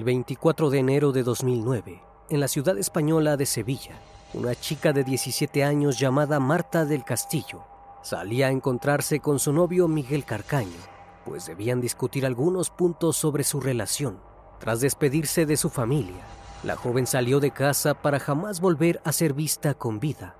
[0.00, 4.00] El 24 de enero de 2009, en la ciudad española de Sevilla,
[4.32, 7.64] una chica de 17 años llamada Marta del Castillo
[8.02, 10.80] salía a encontrarse con su novio Miguel Carcaño,
[11.26, 14.18] pues debían discutir algunos puntos sobre su relación.
[14.58, 16.24] Tras despedirse de su familia,
[16.62, 20.34] la joven salió de casa para jamás volver a ser vista con vida.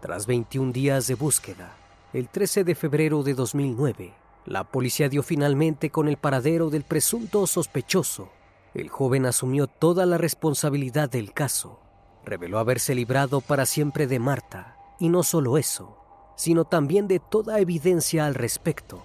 [0.00, 1.76] Tras 21 días de búsqueda,
[2.12, 4.12] el 13 de febrero de 2009,
[4.44, 8.30] la policía dio finalmente con el paradero del presunto sospechoso.
[8.76, 11.80] El joven asumió toda la responsabilidad del caso.
[12.26, 15.96] Reveló haberse librado para siempre de Marta, y no solo eso,
[16.36, 19.02] sino también de toda evidencia al respecto.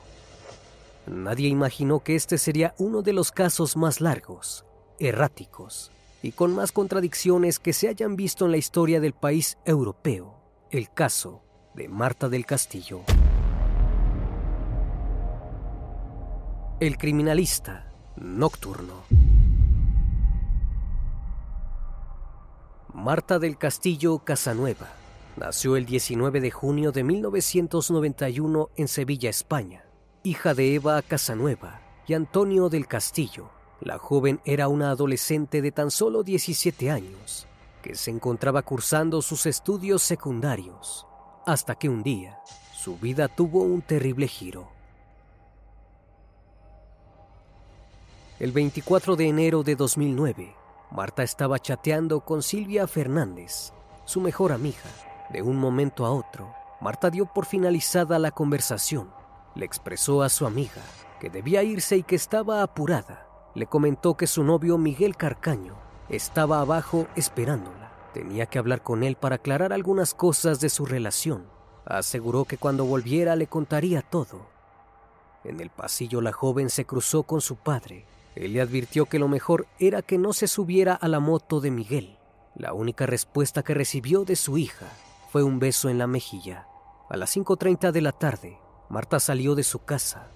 [1.08, 4.66] Nadie imaginó que este sería uno de los casos más largos,
[5.00, 5.90] erráticos
[6.22, 10.36] y con más contradicciones que se hayan visto en la historia del país europeo,
[10.70, 11.44] el caso
[11.76, 13.03] de Marta del Castillo.
[16.82, 19.21] El criminalista nocturno.
[22.94, 24.90] Marta del Castillo Casanueva
[25.38, 29.85] nació el 19 de junio de 1991 en Sevilla, España,
[30.24, 33.50] hija de Eva Casanueva y Antonio del Castillo.
[33.79, 37.47] La joven era una adolescente de tan solo 17 años
[37.81, 41.08] que se encontraba cursando sus estudios secundarios,
[41.46, 42.40] hasta que un día
[42.73, 44.69] su vida tuvo un terrible giro.
[48.38, 50.60] El 24 de enero de 2009,
[50.91, 53.72] Marta estaba chateando con Silvia Fernández,
[54.03, 54.78] su mejor amiga.
[55.29, 59.09] De un momento a otro, Marta dio por finalizada la conversación.
[59.56, 60.81] Le expresó a su amiga
[61.22, 63.25] que debía irse y que estaba apurada.
[63.56, 65.75] Le comentó que su novio Miguel Carcaño
[66.09, 67.94] estaba abajo esperándola.
[68.13, 71.46] Tenía que hablar con él para aclarar algunas cosas de su relación.
[71.85, 74.46] Aseguró que cuando volviera le contaría todo.
[75.46, 78.05] En el pasillo la joven se cruzó con su padre.
[78.35, 81.72] Él le advirtió que lo mejor era que no se subiera a la moto de
[81.72, 82.17] Miguel.
[82.55, 84.87] La única respuesta que recibió de su hija
[85.31, 86.67] fue un beso en la mejilla.
[87.09, 88.57] A las 5.30 de la tarde,
[88.89, 90.28] Marta salió de su casa.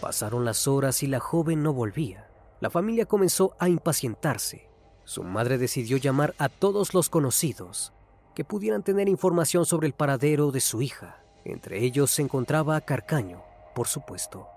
[0.00, 2.28] Pasaron las horas y la joven no volvía.
[2.60, 4.68] La familia comenzó a impacientarse.
[5.04, 7.92] Su madre decidió llamar a todos los conocidos
[8.34, 11.22] que pudieran tener información sobre el paradero de su hija.
[11.44, 13.42] Entre ellos se encontraba Carcaño,
[13.74, 14.48] por supuesto.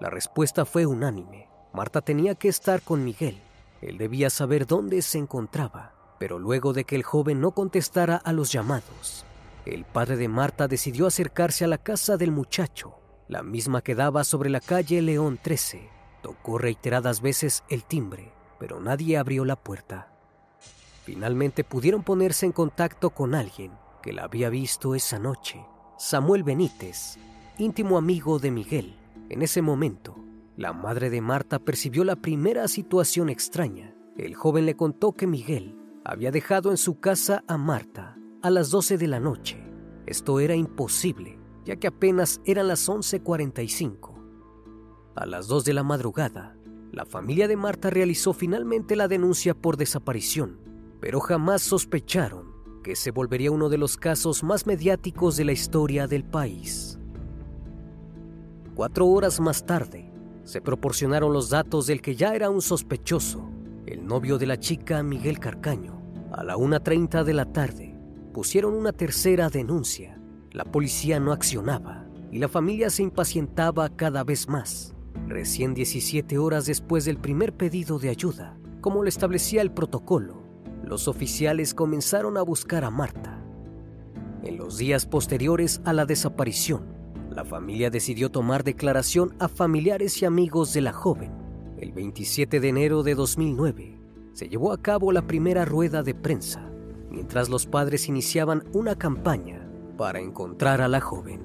[0.00, 1.49] La respuesta fue unánime.
[1.72, 3.40] Marta tenía que estar con Miguel.
[3.80, 5.94] Él debía saber dónde se encontraba.
[6.18, 9.24] pero luego de que el joven no contestara a los llamados,
[9.64, 12.94] el padre de Marta decidió acercarse a la casa del muchacho,
[13.26, 15.88] la misma que daba sobre la calle León 13.
[16.20, 20.12] Tocó reiteradas veces el timbre, pero nadie abrió la puerta.
[21.06, 25.64] Finalmente pudieron ponerse en contacto con alguien que la había visto esa noche,
[25.96, 27.16] Samuel Benítez,
[27.56, 28.94] íntimo amigo de Miguel.
[29.30, 30.16] En ese momento,
[30.60, 33.94] la madre de Marta percibió la primera situación extraña.
[34.18, 35.74] El joven le contó que Miguel
[36.04, 39.56] había dejado en su casa a Marta a las 12 de la noche.
[40.04, 44.22] Esto era imposible, ya que apenas eran las 11.45.
[45.16, 46.58] A las 2 de la madrugada,
[46.92, 50.60] la familia de Marta realizó finalmente la denuncia por desaparición,
[51.00, 52.52] pero jamás sospecharon
[52.84, 56.98] que se volvería uno de los casos más mediáticos de la historia del país.
[58.74, 60.09] Cuatro horas más tarde,
[60.44, 63.50] se proporcionaron los datos del que ya era un sospechoso,
[63.86, 66.00] el novio de la chica Miguel Carcaño.
[66.32, 67.98] A la 1.30 de la tarde,
[68.32, 70.20] pusieron una tercera denuncia.
[70.52, 74.94] La policía no accionaba y la familia se impacientaba cada vez más.
[75.26, 80.42] Recién 17 horas después del primer pedido de ayuda, como lo establecía el protocolo,
[80.84, 83.42] los oficiales comenzaron a buscar a Marta.
[84.42, 86.99] En los días posteriores a la desaparición,
[87.40, 91.32] la familia decidió tomar declaración a familiares y amigos de la joven.
[91.78, 93.98] El 27 de enero de 2009
[94.34, 96.70] se llevó a cabo la primera rueda de prensa,
[97.08, 99.66] mientras los padres iniciaban una campaña
[99.96, 101.40] para encontrar a la joven.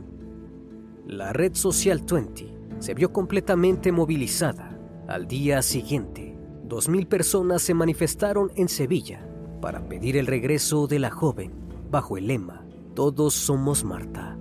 [1.07, 4.77] La red social 20 se vio completamente movilizada.
[5.07, 6.38] Al día siguiente,
[6.68, 9.25] 2.000 personas se manifestaron en Sevilla
[9.62, 11.53] para pedir el regreso de la joven
[11.89, 12.65] bajo el lema
[12.95, 14.38] Todos somos Marta.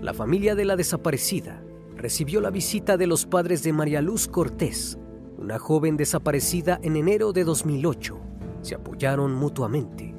[0.00, 1.62] La familia de la desaparecida
[1.96, 4.98] recibió la visita de los padres de María Luz Cortés,
[5.38, 8.18] una joven desaparecida en enero de 2008.
[8.62, 10.14] Se apoyaron mutuamente.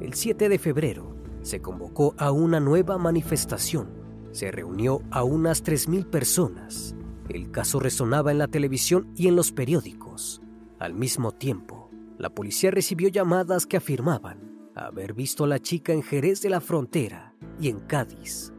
[0.00, 3.88] El 7 de febrero se convocó a una nueva manifestación.
[4.32, 6.94] Se reunió a unas 3.000 personas.
[7.28, 10.42] El caso resonaba en la televisión y en los periódicos.
[10.78, 16.02] Al mismo tiempo, la policía recibió llamadas que afirmaban haber visto a la chica en
[16.02, 18.49] Jerez de la Frontera y en Cádiz.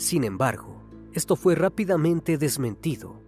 [0.00, 0.80] Sin embargo,
[1.12, 3.20] esto fue rápidamente desmentido.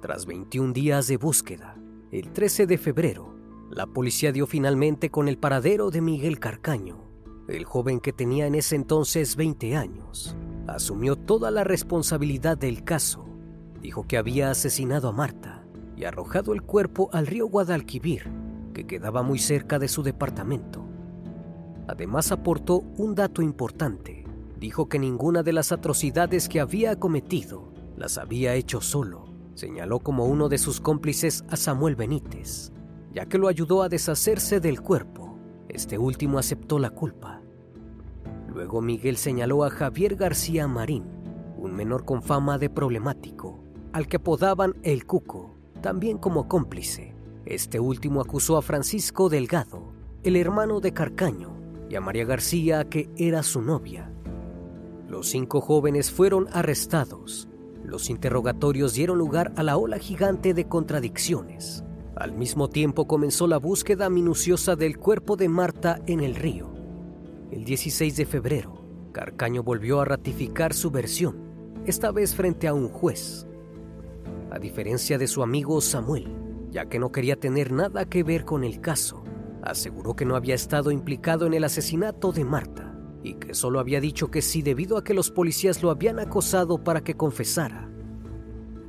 [0.00, 1.76] Tras 21 días de búsqueda,
[2.10, 3.36] el 13 de febrero,
[3.70, 7.04] la policía dio finalmente con el paradero de Miguel Carcaño,
[7.48, 10.34] el joven que tenía en ese entonces 20 años.
[10.68, 13.26] Asumió toda la responsabilidad del caso.
[13.82, 15.66] Dijo que había asesinado a Marta
[15.98, 18.32] y arrojado el cuerpo al río Guadalquivir
[18.72, 20.82] que quedaba muy cerca de su departamento.
[21.88, 24.23] Además aportó un dato importante.
[24.64, 29.26] Dijo que ninguna de las atrocidades que había cometido las había hecho solo.
[29.52, 32.72] Señaló como uno de sus cómplices a Samuel Benítez,
[33.12, 35.38] ya que lo ayudó a deshacerse del cuerpo.
[35.68, 37.42] Este último aceptó la culpa.
[38.48, 41.04] Luego Miguel señaló a Javier García Marín,
[41.58, 43.62] un menor con fama de problemático,
[43.92, 47.14] al que apodaban el Cuco, también como cómplice.
[47.44, 51.54] Este último acusó a Francisco Delgado, el hermano de Carcaño,
[51.90, 54.13] y a María García, que era su novia.
[55.14, 57.46] Los cinco jóvenes fueron arrestados.
[57.84, 61.84] Los interrogatorios dieron lugar a la ola gigante de contradicciones.
[62.16, 66.74] Al mismo tiempo comenzó la búsqueda minuciosa del cuerpo de Marta en el río.
[67.52, 71.36] El 16 de febrero, Carcaño volvió a ratificar su versión,
[71.86, 73.46] esta vez frente a un juez.
[74.50, 76.26] A diferencia de su amigo Samuel,
[76.72, 79.22] ya que no quería tener nada que ver con el caso.
[79.62, 82.93] Aseguró que no había estado implicado en el asesinato de Marta
[83.24, 86.84] y que solo había dicho que sí debido a que los policías lo habían acosado
[86.84, 87.90] para que confesara.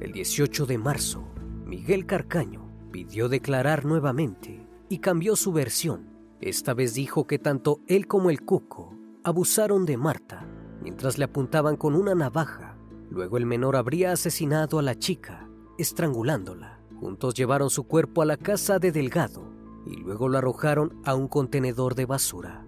[0.02, 1.26] El 18 de marzo,
[1.66, 6.10] Miguel Carcaño pidió declarar nuevamente y cambió su versión.
[6.42, 10.46] Esta vez dijo que tanto él como el cuco abusaron de Marta
[10.82, 12.78] mientras le apuntaban con una navaja.
[13.10, 16.82] Luego el menor habría asesinado a la chica, estrangulándola.
[17.00, 19.50] Juntos llevaron su cuerpo a la casa de Delgado
[19.86, 22.65] y luego lo arrojaron a un contenedor de basura.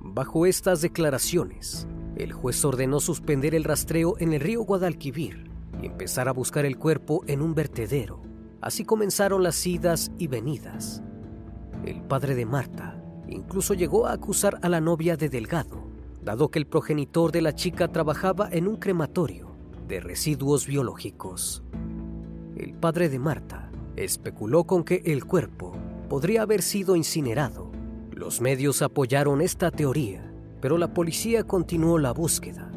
[0.00, 1.86] Bajo estas declaraciones,
[2.16, 5.50] el juez ordenó suspender el rastreo en el río Guadalquivir
[5.82, 8.22] y empezar a buscar el cuerpo en un vertedero.
[8.60, 11.02] Así comenzaron las idas y venidas.
[11.84, 15.88] El padre de Marta incluso llegó a acusar a la novia de Delgado,
[16.22, 19.54] dado que el progenitor de la chica trabajaba en un crematorio
[19.86, 21.62] de residuos biológicos
[22.58, 25.76] el padre de Marta, especuló con que el cuerpo
[26.08, 27.67] podría haber sido incinerado.
[28.18, 30.28] Los medios apoyaron esta teoría,
[30.60, 32.68] pero la policía continuó la búsqueda.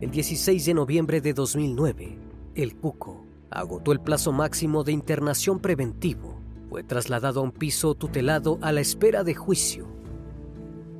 [0.00, 2.18] El 16 de noviembre de 2009,
[2.56, 8.58] el Cuco agotó el plazo máximo de internación preventivo fue trasladado a un piso tutelado
[8.60, 9.86] a la espera de juicio.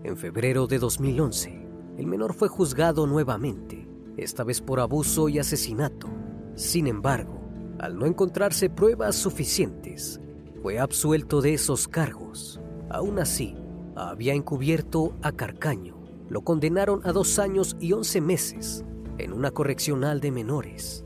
[0.04, 1.66] En febrero de 2011,
[1.98, 3.84] el menor fue juzgado nuevamente,
[4.16, 6.06] esta vez por abuso y asesinato.
[6.54, 7.40] Sin embargo,
[7.80, 10.20] al no encontrarse pruebas suficientes,
[10.62, 12.59] fue absuelto de esos cargos.
[12.90, 13.56] Aún así,
[13.96, 15.96] había encubierto a Carcaño.
[16.28, 18.84] Lo condenaron a dos años y once meses
[19.18, 21.04] en una correccional de menores.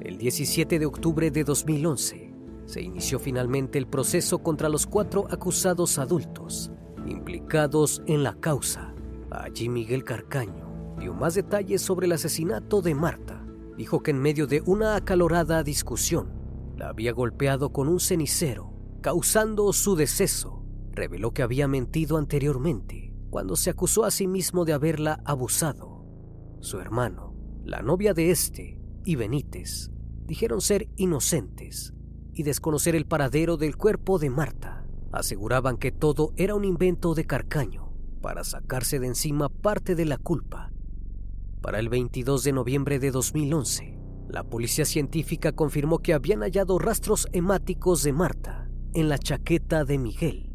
[0.00, 2.34] El 17 de octubre de 2011
[2.66, 6.70] se inició finalmente el proceso contra los cuatro acusados adultos
[7.06, 8.94] implicados en la causa.
[9.30, 13.42] Allí Miguel Carcaño dio más detalles sobre el asesinato de Marta
[13.76, 16.28] dijo que en medio de una acalorada discusión
[16.76, 20.61] la había golpeado con un cenicero, causando su deceso.
[20.92, 26.04] Reveló que había mentido anteriormente cuando se acusó a sí mismo de haberla abusado.
[26.60, 27.34] Su hermano,
[27.64, 29.90] la novia de este y Benítez
[30.26, 31.94] dijeron ser inocentes
[32.34, 34.86] y desconocer el paradero del cuerpo de Marta.
[35.12, 40.18] Aseguraban que todo era un invento de Carcaño para sacarse de encima parte de la
[40.18, 40.72] culpa
[41.62, 43.96] para el 22 de noviembre de 2011,
[44.28, 49.96] la policía científica confirmó que habían hallado rastros hemáticos de Marta en la chaqueta de
[49.96, 50.51] Miguel.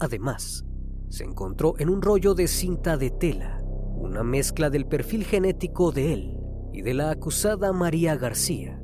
[0.00, 0.64] Además,
[1.10, 3.62] se encontró en un rollo de cinta de tela
[3.96, 6.38] una mezcla del perfil genético de él
[6.72, 8.82] y de la acusada María García.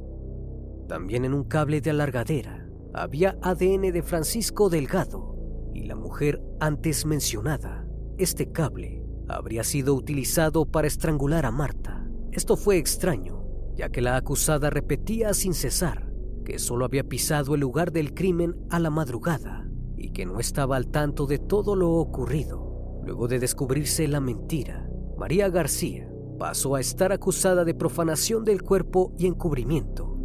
[0.89, 5.35] También en un cable de alargadera había ADN de Francisco Delgado
[5.73, 7.87] y la mujer antes mencionada.
[8.19, 12.07] Este cable habría sido utilizado para estrangular a Marta.
[12.31, 13.43] Esto fue extraño,
[13.75, 16.13] ya que la acusada repetía sin cesar
[16.45, 19.66] que solo había pisado el lugar del crimen a la madrugada
[20.07, 23.01] y que no estaba al tanto de todo lo ocurrido.
[23.05, 29.13] Luego de descubrirse la mentira, María García pasó a estar acusada de profanación del cuerpo
[29.19, 30.17] y encubrimiento.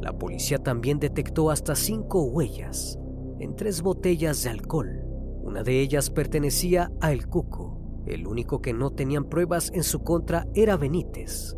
[0.00, 2.98] La policía también detectó hasta cinco huellas
[3.38, 5.02] en tres botellas de alcohol.
[5.42, 7.76] Una de ellas pertenecía a El Cuco
[8.06, 11.56] el único que no tenían pruebas en su contra era Benítez.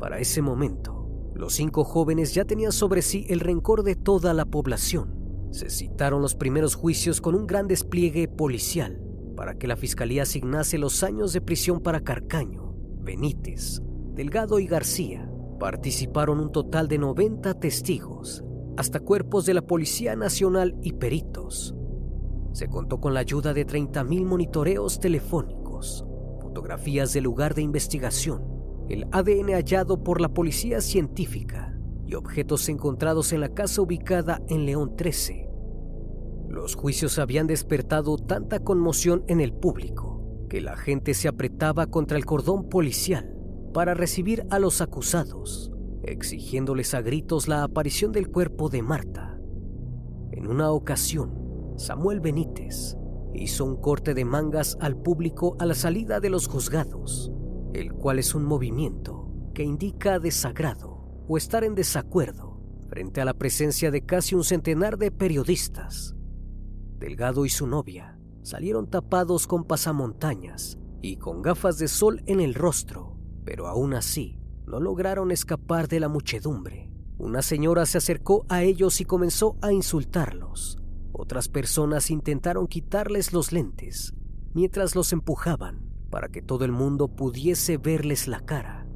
[0.00, 4.46] Para ese momento, los cinco jóvenes ya tenían sobre sí el rencor de toda la
[4.46, 5.23] población.
[5.54, 9.00] Se citaron los primeros juicios con un gran despliegue policial
[9.36, 13.80] para que la fiscalía asignase los años de prisión para Carcaño, Benítez,
[14.14, 15.30] Delgado y García.
[15.60, 18.42] Participaron un total de 90 testigos,
[18.76, 21.76] hasta cuerpos de la Policía Nacional y peritos
[22.54, 26.06] se contó con la ayuda de 30.000 monitoreos telefónicos,
[26.40, 28.44] fotografías del lugar de investigación,
[28.88, 34.66] el ADN hallado por la policía científica y objetos encontrados en la casa ubicada en
[34.66, 35.43] León 13.
[36.54, 42.16] Los juicios habían despertado tanta conmoción en el público que la gente se apretaba contra
[42.16, 43.36] el cordón policial
[43.72, 45.72] para recibir a los acusados,
[46.04, 49.36] exigiéndoles a gritos la aparición del cuerpo de Marta.
[50.30, 52.96] En una ocasión, Samuel Benítez
[53.34, 57.32] hizo un corte de mangas al público a la salida de los juzgados,
[57.72, 63.34] el cual es un movimiento que indica desagrado o estar en desacuerdo frente a la
[63.34, 66.14] presencia de casi un centenar de periodistas.
[66.98, 72.54] Delgado y su novia salieron tapados con pasamontañas y con gafas de sol en el
[72.54, 76.90] rostro, pero aún así no lograron escapar de la muchedumbre.
[77.18, 80.78] Una señora se acercó a ellos y comenzó a insultarlos,
[81.12, 84.14] otras personas intentaron quitarles los lentes
[84.52, 88.86] mientras los empujaban para que todo el mundo pudiese verles la cara.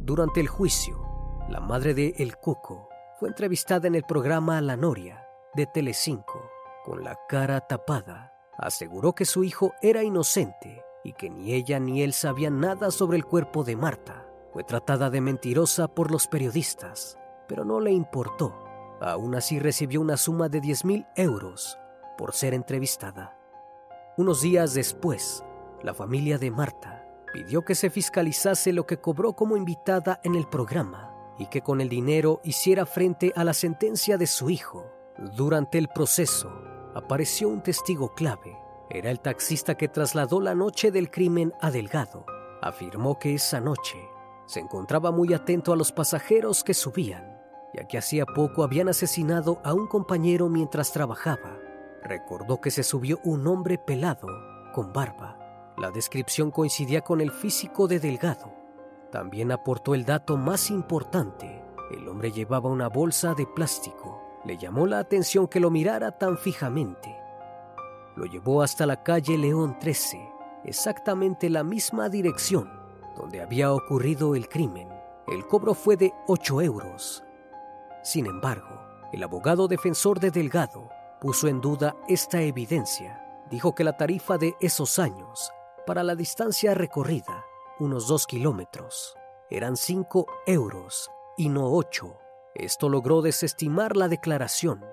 [0.00, 1.00] Durante el juicio,
[1.48, 6.51] la madre de El Cuco fue entrevistada en el programa La Noria de Telecinco
[6.84, 8.32] con la cara tapada.
[8.58, 13.16] Aseguró que su hijo era inocente y que ni ella ni él sabían nada sobre
[13.16, 14.26] el cuerpo de Marta.
[14.52, 18.54] Fue tratada de mentirosa por los periodistas, pero no le importó
[19.02, 21.76] Aún así recibió una suma de 10 mil euros
[22.16, 23.36] por ser entrevistada.
[24.16, 25.44] Unos días después,
[25.82, 30.46] la familia de Marta pidió que se fiscalizase lo que cobró como invitada en el
[30.46, 34.86] programa y que con el dinero hiciera frente a la sentencia de su hijo.
[35.36, 36.52] Durante el proceso,
[36.94, 38.58] apareció un testigo clave.
[38.90, 42.26] Era el taxista que trasladó la noche del crimen a Delgado.
[42.60, 43.98] Afirmó que esa noche
[44.46, 47.32] se encontraba muy atento a los pasajeros que subían
[47.72, 51.58] ya que hacía poco habían asesinado a un compañero mientras trabajaba.
[52.02, 54.28] Recordó que se subió un hombre pelado,
[54.72, 55.38] con barba.
[55.78, 58.52] La descripción coincidía con el físico de Delgado.
[59.10, 61.64] También aportó el dato más importante.
[61.90, 64.20] El hombre llevaba una bolsa de plástico.
[64.44, 67.16] Le llamó la atención que lo mirara tan fijamente.
[68.16, 70.18] Lo llevó hasta la calle León 13,
[70.64, 72.80] exactamente la misma dirección
[73.16, 74.88] donde había ocurrido el crimen.
[75.26, 77.22] El cobro fue de 8 euros
[78.02, 78.80] sin embargo,
[79.12, 80.88] El abogado defensor de Delgado
[81.20, 83.22] puso en duda esta evidencia.
[83.50, 85.52] Dijo que la tarifa de esos años,
[85.86, 87.44] para la distancia recorrida,
[87.78, 89.14] unos dos kilómetros,
[89.50, 92.21] eran cinco euros y no ocho.
[92.54, 94.84] Esto logró desestimar la declaración.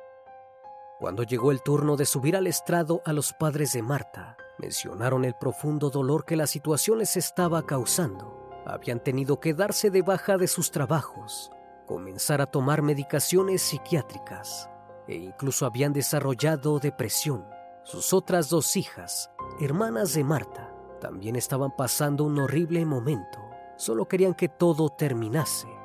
[1.00, 5.34] Cuando llegó el turno de subir al estrado a los padres de Marta, mencionaron el
[5.34, 8.50] profundo dolor que la situación les estaba causando.
[8.66, 11.52] Habían tenido que darse de baja de sus trabajos,
[11.86, 14.70] comenzar a tomar medicaciones psiquiátricas
[15.08, 17.46] e incluso habían desarrollado depresión.
[17.84, 23.40] Sus otras dos hijas, hermanas de Marta, también estaban pasando un horrible momento.
[23.78, 25.79] Solo querían que todo terminase.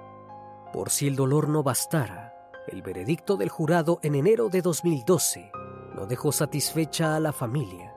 [0.74, 2.34] Por si el dolor no bastara,
[2.66, 5.52] el veredicto del jurado en enero de 2012
[5.94, 7.94] no dejó satisfecha a la familia.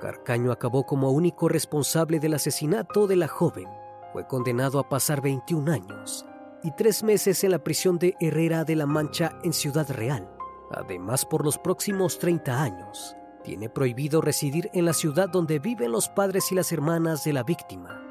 [0.00, 3.68] Carcaño acabó como único responsable del asesinato de la joven.
[4.12, 6.26] Fue condenado a pasar 21 años
[6.64, 10.28] y tres meses en la prisión de Herrera de la Mancha en Ciudad Real.
[10.72, 13.14] Además, por los próximos 30 años,
[13.44, 17.44] tiene prohibido residir en la ciudad donde viven los padres y las hermanas de la
[17.44, 18.02] víctima.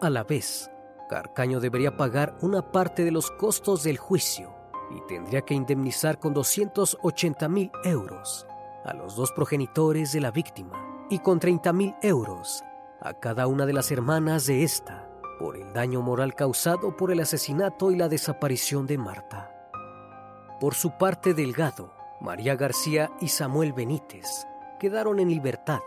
[0.00, 0.70] A la vez,
[1.08, 4.54] Carcaño debería pagar una parte de los costos del juicio
[4.90, 8.46] y tendría que indemnizar con 280 mil euros
[8.84, 12.62] a los dos progenitores de la víctima y con 30 mil euros
[13.00, 15.08] a cada una de las hermanas de esta
[15.38, 19.50] por el daño moral causado por el asesinato y la desaparición de Marta.
[20.60, 24.46] Por su parte, Delgado, María García y Samuel Benítez
[24.78, 25.80] quedaron en libertad.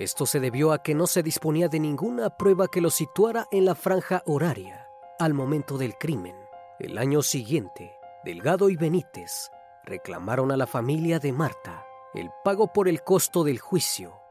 [0.00, 3.66] Esto se debió a que no se disponía de ninguna prueba que los situara en
[3.66, 4.88] la franja horaria
[5.18, 6.34] al momento del crimen.
[6.78, 9.50] El año siguiente, Delgado y Benítez
[9.84, 14.22] reclamaron a la familia de Marta el pago por el costo del juicio.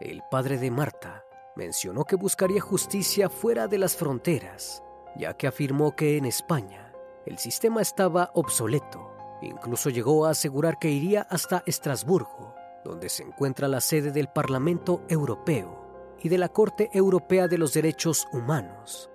[0.00, 1.22] El padre de Marta
[1.54, 4.82] mencionó que buscaría justicia fuera de las fronteras,
[5.16, 6.94] ya que afirmó que en España
[7.26, 9.10] el sistema estaba obsoleto.
[9.42, 12.53] Incluso llegó a asegurar que iría hasta Estrasburgo,
[12.84, 17.72] donde se encuentra la sede del Parlamento Europeo y de la Corte Europea de los
[17.72, 19.10] Derechos Humanos.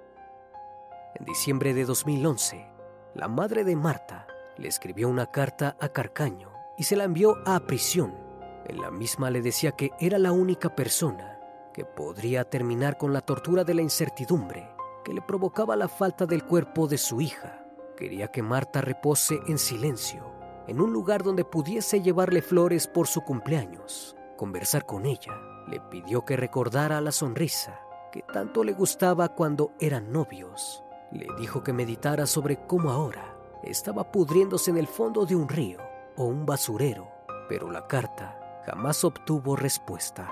[1.15, 2.69] En diciembre de 2011,
[3.15, 4.27] la madre de Marta
[4.57, 8.13] le escribió una carta a Carcaño y se la envió a prisión.
[8.65, 11.39] En la misma le decía que era la única persona
[11.73, 14.69] que podría terminar con la tortura de la incertidumbre
[15.03, 17.65] que le provocaba la falta del cuerpo de su hija.
[17.97, 20.38] Quería que Marta repose en silencio,
[20.69, 25.33] en un lugar donde pudiese llevarle flores por su cumpleaños, conversar con ella.
[25.67, 27.79] Le pidió que recordara la sonrisa
[28.11, 30.83] que tanto le gustaba cuando eran novios.
[31.11, 35.79] Le dijo que meditara sobre cómo ahora estaba pudriéndose en el fondo de un río
[36.15, 37.07] o un basurero,
[37.47, 40.31] pero la carta jamás obtuvo respuesta.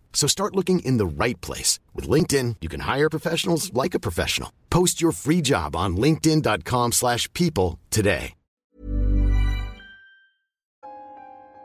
[0.13, 1.79] So start looking in the right place.
[1.95, 4.51] With LinkedIn, you can hire professionals like a professional.
[4.69, 8.35] Post your free job on linkedin.com slash people today.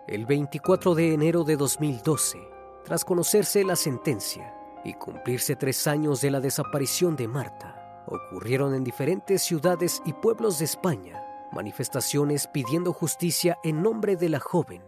[0.09, 2.39] El 24 de enero de 2012,
[2.85, 4.55] tras conocerse la sentencia
[4.85, 10.61] y cumplirse tres años de la desaparición de Marta, ocurrieron en diferentes ciudades y pueblos
[10.61, 11.21] de España
[11.53, 14.85] manifestaciones pidiendo justicia en nombre de la joven.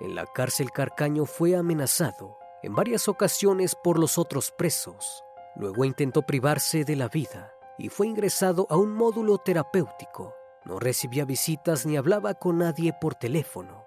[0.00, 5.24] En la cárcel Carcaño fue amenazado en varias ocasiones por los otros presos.
[5.56, 10.34] Luego intentó privarse de la vida y fue ingresado a un módulo terapéutico.
[10.64, 13.84] No recibía visitas ni hablaba con nadie por teléfono.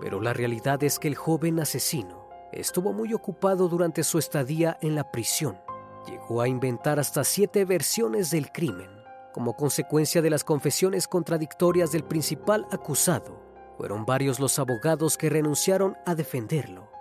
[0.00, 4.94] Pero la realidad es que el joven asesino estuvo muy ocupado durante su estadía en
[4.94, 5.60] la prisión.
[6.06, 8.90] Llegó a inventar hasta siete versiones del crimen.
[9.32, 13.40] Como consecuencia de las confesiones contradictorias del principal acusado,
[13.76, 16.93] fueron varios los abogados que renunciaron a defenderlo.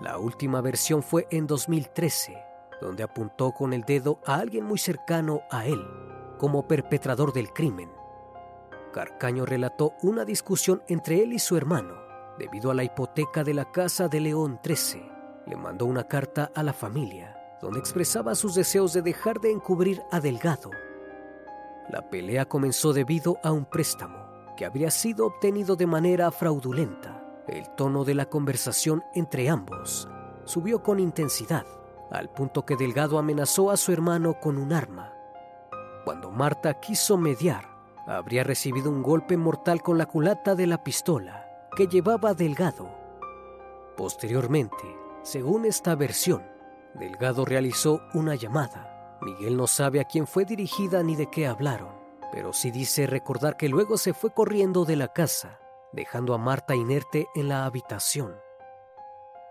[0.00, 2.36] La última versión fue en 2013,
[2.80, 5.84] donde apuntó con el dedo a alguien muy cercano a él
[6.38, 7.90] como perpetrador del crimen.
[8.92, 11.94] Carcaño relató una discusión entre él y su hermano,
[12.38, 15.10] debido a la hipoteca de la casa de León 13,
[15.46, 20.02] le mandó una carta a la familia donde expresaba sus deseos de dejar de encubrir
[20.10, 20.70] a Delgado.
[21.90, 27.17] La pelea comenzó debido a un préstamo que habría sido obtenido de manera fraudulenta.
[27.48, 30.08] El tono de la conversación entre ambos
[30.44, 31.66] subió con intensidad,
[32.10, 35.14] al punto que Delgado amenazó a su hermano con un arma.
[36.04, 37.64] Cuando Marta quiso mediar,
[38.06, 42.90] habría recibido un golpe mortal con la culata de la pistola que llevaba Delgado.
[43.96, 46.42] Posteriormente, según esta versión,
[46.94, 49.18] Delgado realizó una llamada.
[49.22, 51.94] Miguel no sabe a quién fue dirigida ni de qué hablaron,
[52.30, 55.58] pero sí dice recordar que luego se fue corriendo de la casa,
[55.92, 58.36] dejando a Marta inerte en la habitación.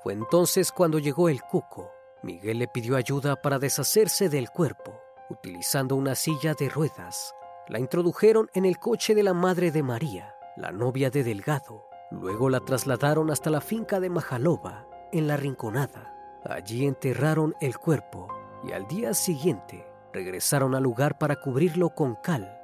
[0.04, 1.92] Fue entonces cuando llegó el cuco.
[2.24, 7.34] Miguel le pidió ayuda para deshacerse del cuerpo, utilizando una silla de ruedas.
[7.68, 11.86] La introdujeron en el coche de la madre de María, la novia de Delgado.
[12.12, 16.14] Luego la trasladaron hasta la finca de Majalova, en la Rinconada.
[16.46, 18.28] Allí enterraron el cuerpo
[18.64, 22.60] y al día siguiente regresaron al lugar para cubrirlo con cal.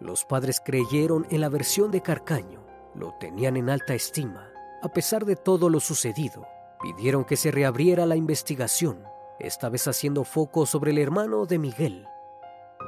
[0.00, 4.50] Los padres creyeron en la versión de Carcaño, lo tenían en alta estima.
[4.82, 6.46] A pesar de todo lo sucedido,
[6.80, 9.04] pidieron que se reabriera la investigación,
[9.38, 12.06] esta vez haciendo foco sobre el hermano de Miguel.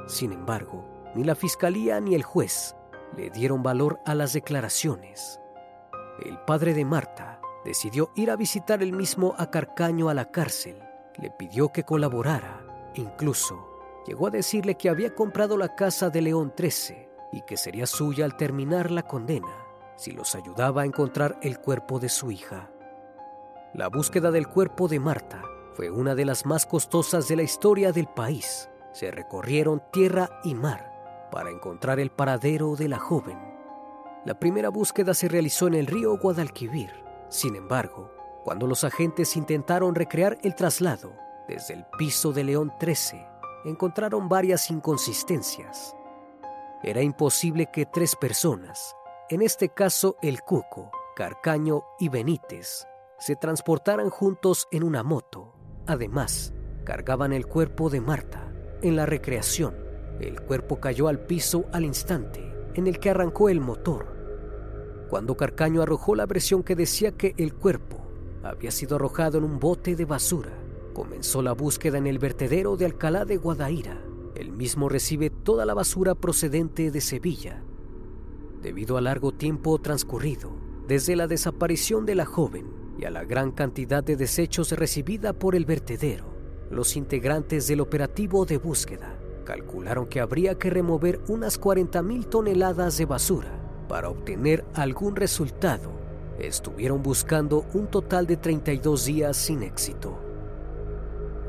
[0.07, 0.85] Sin embargo,
[1.15, 2.75] ni la fiscalía ni el juez
[3.17, 5.39] le dieron valor a las declaraciones.
[6.25, 10.81] El padre de Marta decidió ir a visitar el mismo a Carcaño a la cárcel.
[11.21, 12.65] Le pidió que colaborara.
[12.95, 13.67] Incluso
[14.07, 18.25] llegó a decirle que había comprado la casa de León 13 y que sería suya
[18.25, 19.60] al terminar la condena
[20.01, 22.71] si los ayudaba a encontrar el cuerpo de su hija.
[23.75, 25.43] La búsqueda del cuerpo de Marta
[25.75, 28.67] fue una de las más costosas de la historia del país.
[28.93, 33.37] Se recorrieron tierra y mar para encontrar el paradero de la joven.
[34.25, 36.91] La primera búsqueda se realizó en el río Guadalquivir,
[37.29, 38.11] sin embargo,
[38.43, 41.13] cuando los agentes intentaron recrear el traslado
[41.47, 43.23] desde el piso de León 13,
[43.65, 45.95] encontraron varias inconsistencias.
[46.81, 48.95] Era imposible que tres personas,
[49.31, 52.85] en este caso el Cuco, Carcaño y Benítez,
[53.17, 55.55] se transportaran juntos en una moto.
[55.87, 58.51] Además, cargaban el cuerpo de Marta.
[58.83, 59.75] En la recreación,
[60.19, 64.21] el cuerpo cayó al piso al instante en el que arrancó el motor
[65.11, 67.97] cuando Carcaño arrojó la versión que decía que el cuerpo
[68.43, 70.53] había sido arrojado en un bote de basura.
[70.93, 74.01] Comenzó la búsqueda en el vertedero de Alcalá de Guadaira.
[74.35, 77.61] El mismo recibe toda la basura procedente de Sevilla.
[78.61, 80.51] Debido al largo tiempo transcurrido,
[80.87, 82.67] desde la desaparición de la joven
[82.99, 86.25] y a la gran cantidad de desechos recibida por el vertedero,
[86.69, 93.05] los integrantes del operativo de búsqueda calcularon que habría que remover unas 40.000 toneladas de
[93.05, 93.51] basura
[93.89, 95.91] para obtener algún resultado,
[96.39, 100.17] estuvieron buscando un total de 32 días sin éxito.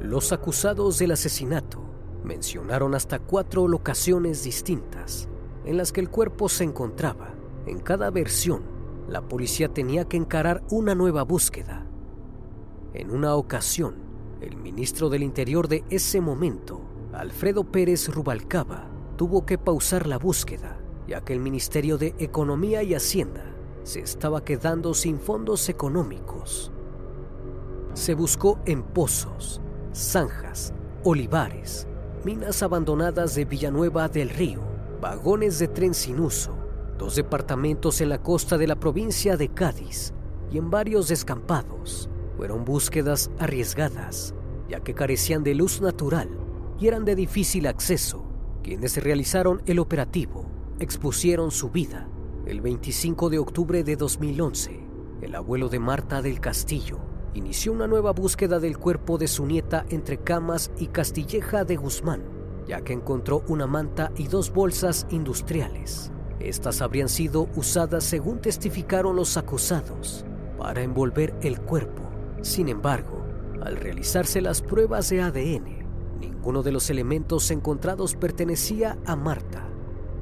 [0.02, 1.80] Los acusados del asesinato
[2.24, 5.28] mencionaron hasta cuatro locaciones distintas
[5.64, 7.34] en las que el cuerpo se encontraba.
[7.66, 8.62] En cada versión,
[9.08, 11.86] la policía tenía que encarar una nueva búsqueda.
[12.94, 13.96] En una ocasión,
[14.40, 16.80] el ministro del Interior de ese momento,
[17.12, 22.94] Alfredo Pérez Rubalcaba, tuvo que pausar la búsqueda ya que el Ministerio de Economía y
[22.94, 23.44] Hacienda
[23.82, 26.70] se estaba quedando sin fondos económicos.
[27.94, 29.60] Se buscó en pozos,
[29.94, 30.72] zanjas,
[31.04, 31.86] olivares,
[32.24, 34.62] minas abandonadas de Villanueva del Río,
[35.02, 36.56] vagones de tren sin uso,
[36.96, 40.14] dos departamentos en la costa de la provincia de Cádiz
[40.48, 42.08] y en varios descampados.
[42.36, 44.32] Fueron búsquedas arriesgadas,
[44.68, 46.28] ya que carecían de luz natural
[46.78, 48.24] y eran de difícil acceso.
[48.62, 50.46] Quienes realizaron el operativo
[50.78, 52.08] expusieron su vida.
[52.46, 54.86] El 25 de octubre de 2011,
[55.20, 57.00] el abuelo de Marta del Castillo
[57.34, 62.22] inició una nueva búsqueda del cuerpo de su nieta entre Camas y Castilleja de Guzmán,
[62.66, 66.10] ya que encontró una manta y dos bolsas industriales.
[66.40, 70.24] Estas habrían sido usadas, según testificaron los acusados,
[70.58, 72.02] para envolver el cuerpo.
[72.42, 73.22] Sin embargo,
[73.62, 79.68] al realizarse las pruebas de ADN, ninguno de los elementos encontrados pertenecía a Marta.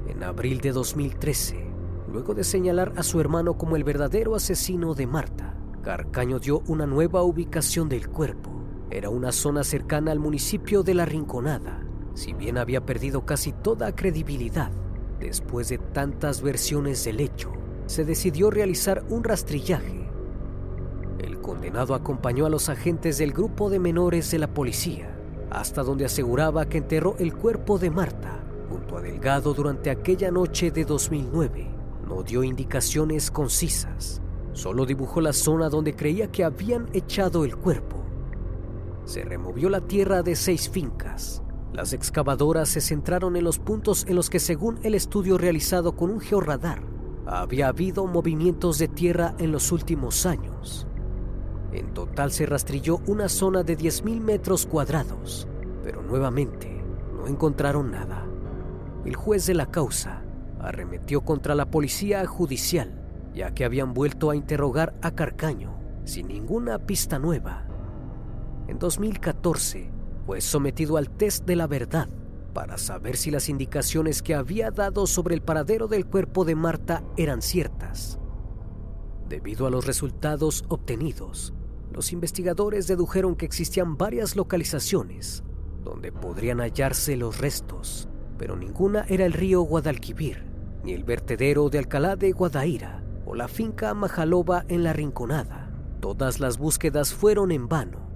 [0.08, 1.66] En abril de 2013,
[2.12, 6.86] luego de señalar a su hermano como el verdadero asesino de Marta, Carcaño dio una
[6.86, 8.50] nueva ubicación del cuerpo.
[8.90, 11.86] Era una zona cercana al municipio de La Rinconada.
[12.20, 14.70] Si bien había perdido casi toda credibilidad,
[15.20, 17.50] después de tantas versiones del hecho,
[17.86, 20.06] se decidió realizar un rastrillaje.
[21.18, 25.16] El condenado acompañó a los agentes del grupo de menores de la policía,
[25.48, 30.70] hasta donde aseguraba que enterró el cuerpo de Marta junto a Delgado durante aquella noche
[30.70, 31.68] de 2009
[32.06, 34.20] no dio indicaciones concisas.
[34.52, 37.96] Solo dibujó la zona donde creía que habían echado el cuerpo.
[39.06, 41.42] Se removió la tierra de seis fincas.
[41.72, 46.10] Las excavadoras se centraron en los puntos en los que, según el estudio realizado con
[46.10, 46.82] un georradar,
[47.26, 50.86] había habido movimientos de tierra en los últimos años.
[51.72, 55.46] En total se rastrilló una zona de 10.000 metros cuadrados,
[55.84, 56.82] pero nuevamente
[57.14, 58.26] no encontraron nada.
[59.04, 60.24] El juez de la causa
[60.58, 63.00] arremetió contra la policía judicial,
[63.32, 67.64] ya que habían vuelto a interrogar a Carcaño sin ninguna pista nueva.
[68.66, 69.99] En 2014
[70.30, 72.08] fue sometido al test de la verdad
[72.54, 77.02] para saber si las indicaciones que había dado sobre el paradero del cuerpo de Marta
[77.16, 78.20] eran ciertas.
[79.28, 81.52] Debido a los resultados obtenidos,
[81.92, 85.42] los investigadores dedujeron que existían varias localizaciones
[85.82, 90.46] donde podrían hallarse los restos, pero ninguna era el río Guadalquivir,
[90.84, 95.72] ni el vertedero de Alcalá de Guadaira o la finca Majaloba en la Rinconada.
[95.98, 98.09] Todas las búsquedas fueron en vano.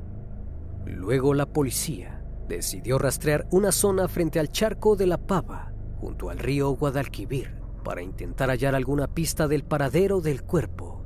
[0.86, 6.38] Luego la policía decidió rastrear una zona frente al charco de la Pava, junto al
[6.38, 11.04] río Guadalquivir, para intentar hallar alguna pista del paradero del cuerpo.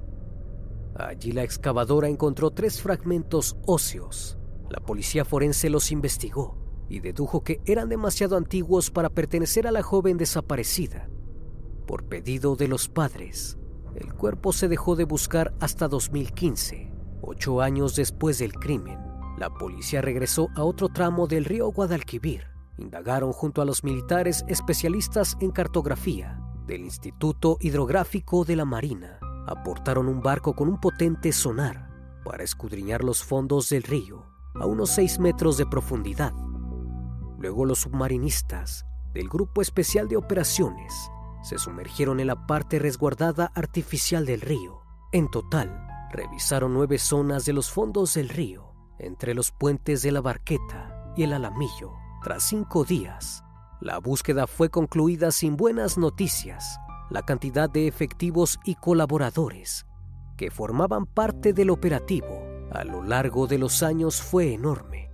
[0.95, 4.38] Allí la excavadora encontró tres fragmentos óseos.
[4.69, 9.83] La policía forense los investigó y dedujo que eran demasiado antiguos para pertenecer a la
[9.83, 11.09] joven desaparecida.
[11.87, 13.59] Por pedido de los padres,
[13.95, 19.08] el cuerpo se dejó de buscar hasta 2015, ocho años después del crimen.
[19.38, 22.48] La policía regresó a otro tramo del río Guadalquivir.
[22.77, 29.20] Indagaron junto a los militares especialistas en cartografía del Instituto Hidrográfico de la Marina.
[29.46, 31.88] Aportaron un barco con un potente sonar
[32.24, 36.33] para escudriñar los fondos del río a unos 6 metros de profundidad.
[37.38, 40.92] Luego los submarinistas del Grupo Especial de Operaciones
[41.44, 44.81] se sumergieron en la parte resguardada artificial del río.
[45.12, 48.67] En total, revisaron nueve zonas de los fondos del río,
[48.98, 51.92] entre los puentes de la Barqueta y el Alamillo.
[52.22, 53.44] Tras cinco días,
[53.80, 56.78] la búsqueda fue concluida sin buenas noticias.
[57.11, 59.87] La cantidad de efectivos y colaboradores
[60.37, 65.11] que formaban parte del operativo a lo largo de los años fue enorme.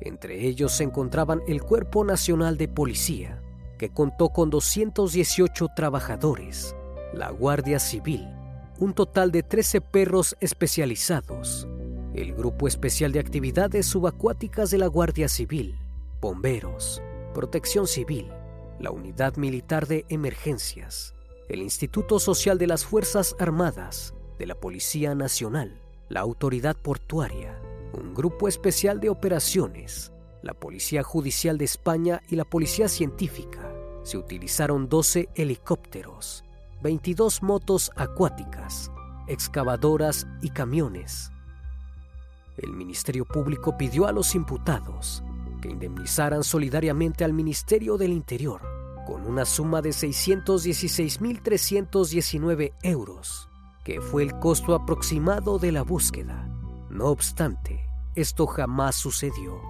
[0.00, 3.42] Entre ellos se encontraban el Cuerpo Nacional de Policía,
[3.78, 6.76] que contó con 218 trabajadores,
[7.14, 8.28] la Guardia Civil,
[8.78, 11.66] un total de 13 perros especializados,
[12.16, 15.78] el Grupo Especial de Actividades Subacuáticas de la Guardia Civil,
[16.22, 17.02] bomberos,
[17.34, 18.28] protección civil,
[18.80, 21.14] la Unidad Militar de Emergencias,
[21.50, 27.60] el Instituto Social de las Fuerzas Armadas, de la Policía Nacional, la Autoridad Portuaria,
[27.92, 30.10] un Grupo Especial de Operaciones,
[30.42, 33.74] la Policía Judicial de España y la Policía Científica.
[34.04, 36.44] Se utilizaron 12 helicópteros,
[36.82, 38.90] 22 motos acuáticas,
[39.28, 41.30] excavadoras y camiones.
[42.58, 45.22] El Ministerio Público pidió a los imputados
[45.60, 48.60] que indemnizaran solidariamente al Ministerio del Interior
[49.06, 53.50] con una suma de 616.319 euros,
[53.84, 56.48] que fue el costo aproximado de la búsqueda.
[56.90, 59.60] No obstante, esto jamás sucedió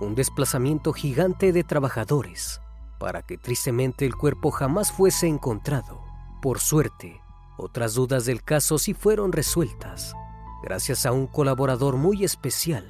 [0.00, 2.60] un desplazamiento gigante de trabajadores
[2.98, 6.02] para que tristemente el cuerpo jamás fuese encontrado.
[6.40, 7.20] Por suerte,
[7.58, 10.14] otras dudas del caso sí fueron resueltas
[10.62, 12.84] gracias a un colaborador muy especial.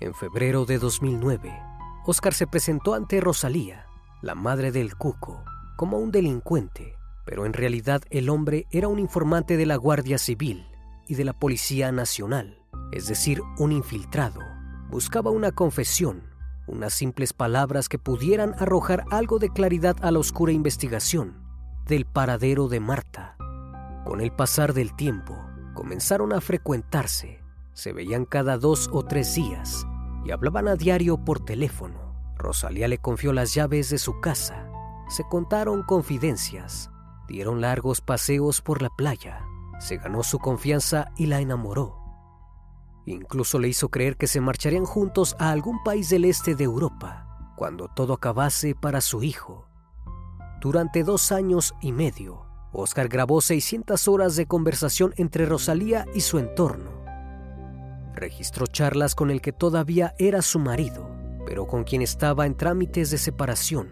[0.00, 1.52] En febrero de 2009,
[2.04, 3.86] Oscar se presentó ante Rosalía,
[4.22, 5.44] la madre del Cuco,
[5.76, 10.66] como un delincuente, pero en realidad el hombre era un informante de la Guardia Civil
[11.08, 12.58] y de la Policía Nacional,
[12.92, 14.40] es decir, un infiltrado
[14.90, 16.22] buscaba una confesión,
[16.66, 21.34] unas simples palabras que pudieran arrojar algo de claridad a la oscura investigación
[21.86, 23.36] del paradero de Marta.
[24.04, 25.36] Con el pasar del tiempo,
[25.76, 27.40] comenzaron a frecuentarse,
[27.72, 29.86] se veían cada dos o tres días
[30.24, 32.16] y hablaban a diario por teléfono.
[32.36, 34.68] Rosalía le confió las llaves de su casa,
[35.08, 36.90] se contaron confidencias,
[37.28, 39.44] dieron largos paseos por la playa,
[39.78, 41.98] se ganó su confianza y la enamoró.
[43.04, 47.52] Incluso le hizo creer que se marcharían juntos a algún país del este de Europa
[47.56, 49.68] cuando todo acabase para su hijo.
[50.60, 56.38] Durante dos años y medio, Oscar grabó 600 horas de conversación entre Rosalía y su
[56.38, 56.90] entorno.
[58.14, 61.08] Registró charlas con el que todavía era su marido,
[61.46, 63.88] pero con quien estaba en trámites de separación,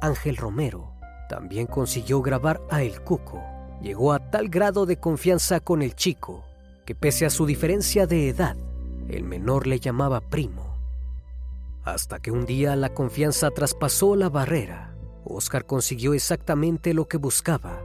[0.00, 0.92] Ángel Romero.
[1.28, 3.42] También consiguió grabar a El Cuco.
[3.82, 6.44] Llegó a tal grado de confianza con el chico
[6.88, 8.56] que pese a su diferencia de edad,
[9.10, 10.74] el menor le llamaba primo.
[11.84, 17.82] Hasta que un día la confianza traspasó la barrera, Oscar consiguió exactamente lo que buscaba.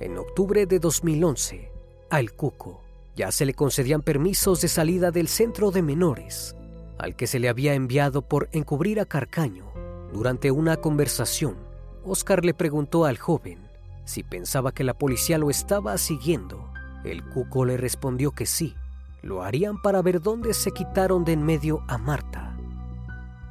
[0.00, 1.72] En octubre de 2011,
[2.10, 2.82] al Cuco.
[3.16, 6.54] Ya se le concedían permisos de salida del centro de menores,
[6.98, 9.72] al que se le había enviado por encubrir a Carcaño.
[10.12, 11.56] Durante una conversación,
[12.04, 13.58] Oscar le preguntó al joven
[14.04, 16.72] si pensaba que la policía lo estaba siguiendo.
[17.04, 18.76] El cuco le respondió que sí,
[19.22, 22.56] lo harían para ver dónde se quitaron de en medio a Marta.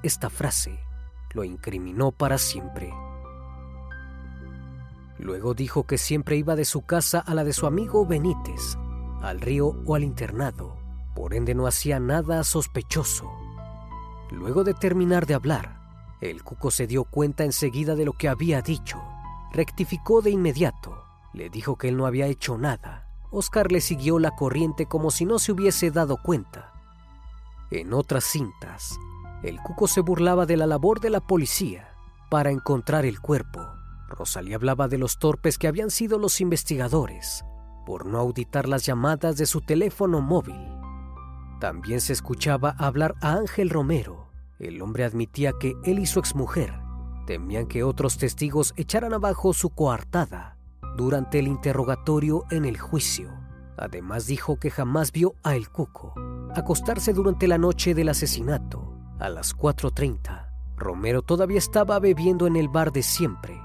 [0.02, 0.80] Esta frase
[1.34, 2.94] lo incriminó para siempre.
[5.20, 8.78] Luego dijo que siempre iba de su casa a la de su amigo Benítez,
[9.22, 10.78] al río o al internado,
[11.16, 13.32] por ende no hacía nada sospechoso.
[14.30, 15.80] Luego de terminar de hablar,
[16.22, 19.02] el cuco se dio cuenta enseguida de lo que había dicho.
[19.52, 21.04] Rectificó de inmediato,
[21.34, 23.08] le dijo que él no había hecho nada.
[23.32, 26.74] Oscar le siguió la corriente como si no se hubiese dado cuenta.
[27.72, 28.98] En otras cintas,
[29.44, 31.90] el cuco se burlaba de la labor de la policía
[32.30, 33.77] para encontrar el cuerpo
[34.08, 37.44] Rosalía hablaba de los torpes que habían sido los investigadores
[37.86, 40.60] por no auditar las llamadas de su teléfono móvil.
[41.60, 44.30] También se escuchaba hablar a Ángel Romero.
[44.60, 46.74] El hombre admitía que él y su exmujer
[47.26, 50.58] temían que otros testigos echaran abajo su coartada
[50.98, 53.32] durante el interrogatorio en el juicio.
[53.78, 56.14] Además dijo que jamás vio a El Cuco
[56.56, 60.50] acostarse durante la noche del asesinato a las 4.30.
[60.76, 63.62] Romero todavía estaba bebiendo en el bar de siempre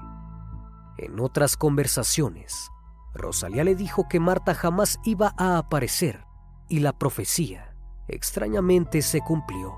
[0.97, 2.69] en otras conversaciones,
[3.13, 6.25] Rosalía le dijo que Marta jamás iba a aparecer
[6.67, 7.75] y la profecía
[8.07, 9.77] extrañamente se cumplió.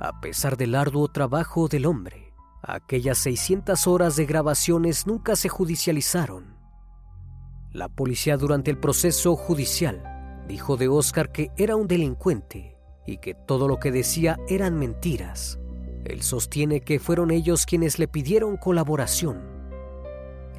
[0.00, 6.56] A pesar del arduo trabajo del hombre, aquellas 600 horas de grabaciones nunca se judicializaron.
[7.70, 10.02] La policía durante el proceso judicial
[10.48, 15.58] dijo de Oscar que era un delincuente y que todo lo que decía eran mentiras.
[16.04, 19.51] Él sostiene que fueron ellos quienes le pidieron colaboración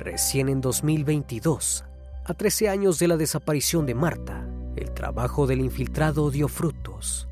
[0.03, 1.85] Recién en 2022,
[2.25, 7.29] a 13 años de la desaparición de Marta, el trabajo del infiltrado dio frutos.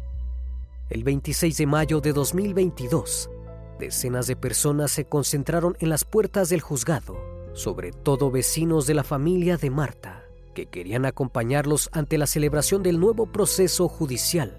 [0.90, 3.30] El 26 de mayo de 2022,
[3.78, 7.18] decenas de personas se concentraron en las puertas del juzgado,
[7.52, 10.24] sobre todo vecinos de la familia de Marta,
[10.56, 14.56] que querían acompañarlos ante la celebración del nuevo proceso judicial.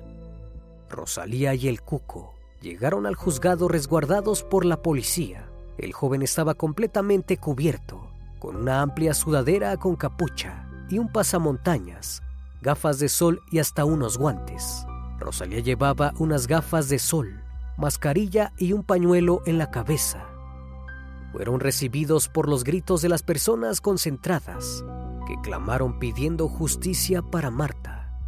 [0.90, 7.36] Rosalía y el Cuco llegaron al juzgado resguardados por la policía el joven estaba completamente
[7.38, 12.22] cubierto, con una amplia sudadera con capucha y un pasamontañas,
[12.60, 14.84] gafas de sol y hasta unos guantes.
[15.18, 17.42] Rosalía llevaba unas gafas de sol,
[17.78, 20.26] mascarilla y un pañuelo en la cabeza.
[21.32, 24.84] Fueron recibidos por los gritos de las personas concentradas
[25.26, 28.20] que clamaron pidiendo justicia para Marta.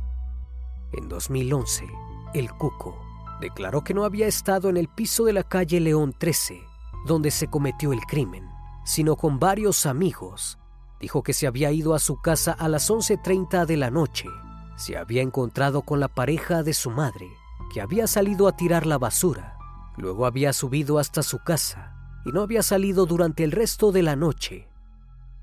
[0.92, 1.86] En 2011,
[2.32, 2.96] el Cuco
[3.40, 6.73] declaró que no había estado en el piso de la calle León 13
[7.04, 8.48] donde se cometió el crimen,
[8.84, 10.58] sino con varios amigos.
[11.00, 14.28] Dijo que se había ido a su casa a las 11.30 de la noche.
[14.76, 17.28] Se había encontrado con la pareja de su madre,
[17.72, 19.56] que había salido a tirar la basura.
[19.96, 24.16] Luego había subido hasta su casa y no había salido durante el resto de la
[24.16, 24.68] noche.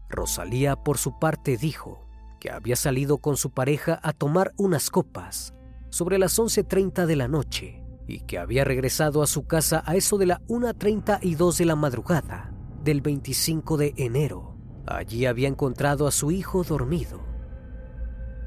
[0.10, 2.08] Rosalía, por su parte, dijo
[2.40, 5.54] que había salido con su pareja a tomar unas copas
[5.90, 10.18] sobre las 11.30 de la noche y que había regresado a su casa a eso
[10.18, 14.56] de la 1.32 de la madrugada del 25 de enero.
[14.88, 17.22] Allí había encontrado a su hijo dormido.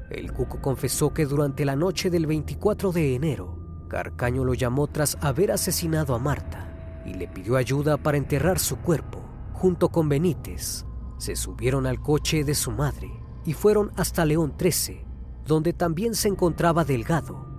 [0.09, 5.17] El cuco confesó que durante la noche del 24 de enero, Carcaño lo llamó tras
[5.21, 9.23] haber asesinado a Marta y le pidió ayuda para enterrar su cuerpo.
[9.53, 10.85] Junto con Benítez,
[11.17, 13.09] se subieron al coche de su madre
[13.45, 15.05] y fueron hasta León 13,
[15.45, 17.54] donde también se encontraba Delgado,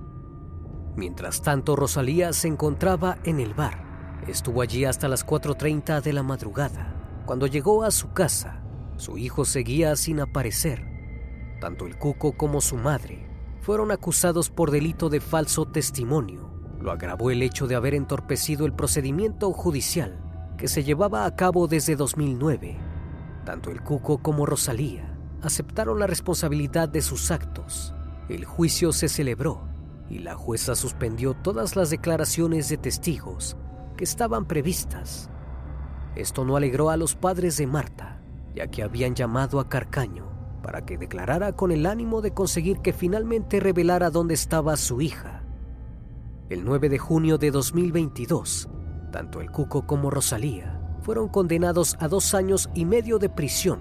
[0.97, 3.85] Mientras tanto, Rosalía se encontraba en el bar.
[4.27, 6.95] Estuvo allí hasta las 4.30 de la madrugada.
[7.27, 8.63] Cuando llegó a su casa,
[8.97, 10.97] su hijo seguía sin aparecer.
[11.61, 13.29] Tanto el cuco como su madre
[13.61, 16.51] fueron acusados por delito de falso testimonio.
[16.81, 20.23] Lo agravó el hecho de haber entorpecido el procedimiento judicial
[20.57, 22.79] que se llevaba a cabo desde 2009.
[23.45, 27.95] Tanto el cuco como Rosalía aceptaron la responsabilidad de sus actos.
[28.29, 29.76] El juicio se celebró
[30.09, 33.57] y la jueza suspendió todas las declaraciones de testigos
[33.97, 35.31] que estaban previstas.
[36.15, 38.21] Esto no alegró a los padres de Marta,
[38.55, 40.27] ya que habían llamado a Carcaño
[40.63, 45.45] para que declarara con el ánimo de conseguir que finalmente revelara dónde estaba su hija.
[46.49, 48.69] El 9 de junio de 2022,
[49.13, 53.81] tanto el Cuco como Rosalía fueron condenados a dos años y medio de prisión.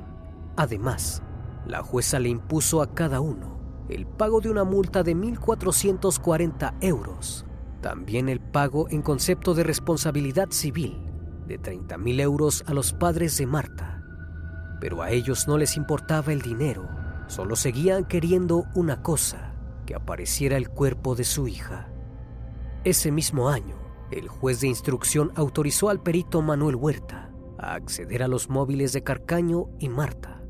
[0.58, 1.24] Además,
[1.66, 3.55] la jueza le impuso a cada uno
[3.90, 7.46] el pago de una multa de 1.440 euros,
[7.82, 11.06] también el pago en concepto de responsabilidad civil
[11.48, 14.04] de 30.000 euros a los padres de Marta.
[14.82, 16.90] Pero a ellos no les importaba el dinero,
[17.28, 19.54] solo seguían queriendo una cosa,
[19.86, 21.88] que apareciera el cuerpo de su hija.
[22.84, 23.76] Ese mismo año,
[24.12, 29.04] el juez de instrucción autorizó al perito Manuel Huerta a acceder a los móviles de
[29.04, 30.42] Carcaño y Marta.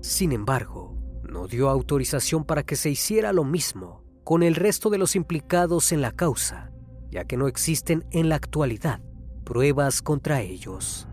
[0.00, 0.95] Sin embargo,
[1.26, 5.92] no dio autorización para que se hiciera lo mismo con el resto de los implicados
[5.92, 6.70] en la causa,
[7.10, 9.00] ya que no existen en la actualidad
[9.44, 11.08] pruebas contra ellos.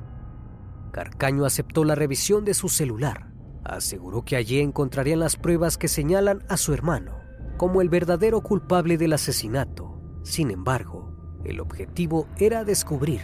[0.92, 3.32] Carcaño aceptó la revisión de su celular.
[3.64, 7.24] Aseguró que allí encontrarían las pruebas que señalan a su hermano
[7.58, 10.02] como el verdadero culpable del asesinato.
[10.24, 13.22] Sin embargo, el objetivo era descubrir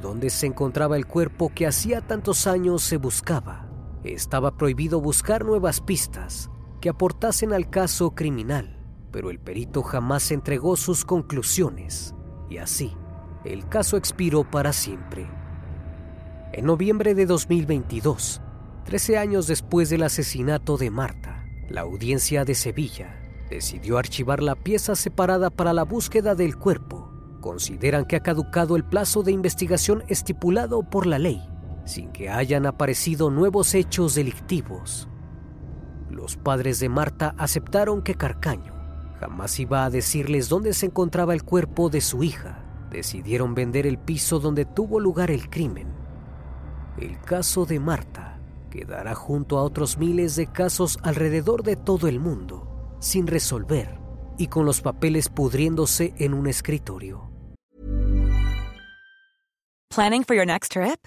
[0.00, 3.65] dónde se encontraba el cuerpo que hacía tantos años se buscaba.
[4.14, 6.48] Estaba prohibido buscar nuevas pistas
[6.80, 8.78] que aportasen al caso criminal,
[9.10, 12.14] pero el perito jamás entregó sus conclusiones
[12.48, 12.96] y así
[13.44, 15.26] el caso expiró para siempre.
[16.52, 18.40] En noviembre de 2022,
[18.84, 24.94] 13 años después del asesinato de Marta, la audiencia de Sevilla decidió archivar la pieza
[24.94, 27.10] separada para la búsqueda del cuerpo.
[27.40, 31.42] Consideran que ha caducado el plazo de investigación estipulado por la ley,
[31.86, 35.08] sin que hayan aparecido nuevos hechos delictivos.
[36.10, 38.76] Los padres de Marta aceptaron que Carcaño
[39.20, 42.62] jamás iba a decirles dónde se encontraba el cuerpo de su hija.
[42.90, 45.88] Decidieron vender el piso donde tuvo lugar el crimen.
[46.98, 48.38] El caso de Marta
[48.70, 53.98] quedará junto a otros miles de casos alrededor de todo el mundo sin resolver
[54.38, 57.30] y con los papeles pudriéndose en un escritorio.
[59.94, 61.06] Planning for your next trip?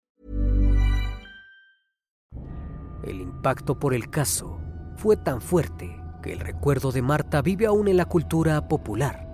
[3.41, 4.59] Impacto por el caso
[4.97, 9.27] fue tan fuerte que el recuerdo de Marta vive aún en la cultura popular.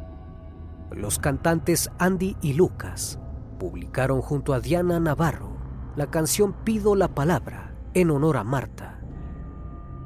[0.91, 3.20] Los cantantes Andy y Lucas
[3.60, 5.58] publicaron junto a Diana Navarro
[5.97, 9.01] la canción Pido la Palabra en honor a Marta.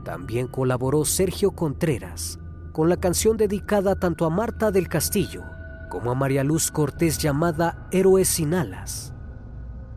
[0.04, 2.40] También colaboró Sergio Contreras
[2.72, 5.44] con la canción dedicada tanto a Marta del Castillo
[5.92, 9.14] como a María Luz Cortés llamada Héroes sin alas.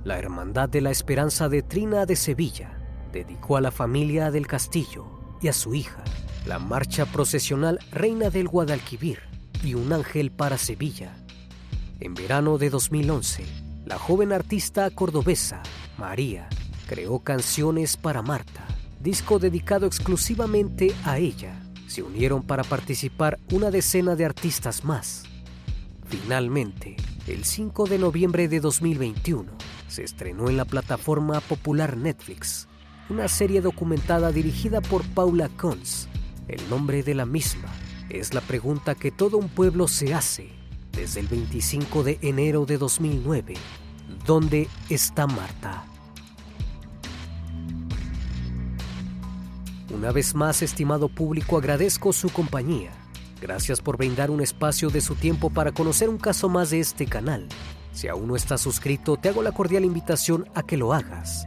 [0.03, 2.84] La Hermandad de la Esperanza de Trina de Sevilla
[3.15, 5.07] dedicó a la familia del Castillo
[5.41, 6.03] y a su hija
[6.47, 9.21] la marcha procesional Reina del Guadalquivir
[9.63, 11.15] y un ángel para Sevilla.
[12.01, 13.47] En verano de 2011,
[13.87, 15.63] la joven artista cordobesa
[15.97, 16.49] María
[16.89, 18.67] creó canciones para Marta
[19.01, 21.55] disco dedicado exclusivamente a ella,
[21.87, 25.25] se unieron para participar una decena de artistas más.
[26.09, 26.97] Finalmente,
[27.27, 29.53] el 5 de noviembre de 2021,
[29.89, 32.67] se estrenó en la plataforma popular Netflix
[33.11, 36.09] una serie documentada dirigida por Paula Cons.
[36.49, 37.69] El nombre de la misma
[38.09, 40.51] es la pregunta que todo un pueblo se hace
[40.93, 43.55] desde el 25 de enero de 2009.
[44.27, 45.85] ¿Dónde está Marta?
[49.91, 52.91] Una vez más, estimado público, agradezco su compañía.
[53.41, 57.07] Gracias por brindar un espacio de su tiempo para conocer un caso más de este
[57.07, 57.47] canal.
[57.93, 61.47] Si aún no estás suscrito, te hago la cordial invitación a que lo hagas